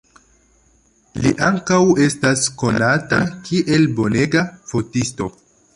Li 1.25 1.33
ankaŭ 1.49 1.79
estas 2.07 2.47
konata 2.63 3.23
kiel 3.49 3.87
bonega 4.01 4.47
fotisto. 4.73 5.35